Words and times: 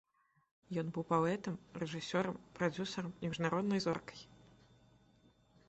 Ён 0.81 0.87
быў 0.95 1.03
паэтам, 1.11 1.59
рэжысёрам, 1.83 2.39
прадзюсарам 2.57 3.13
і 3.13 3.33
міжнароднай 3.33 3.81
зоркай. 3.89 4.27